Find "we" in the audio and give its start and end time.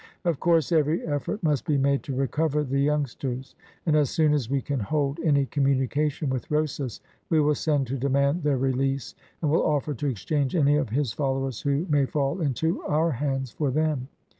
4.49-4.59, 7.29-7.39